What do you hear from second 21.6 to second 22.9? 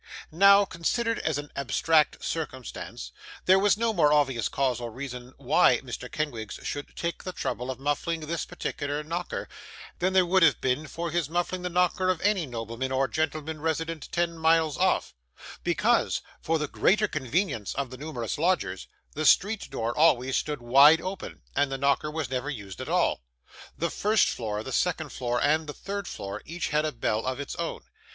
the knocker was never used at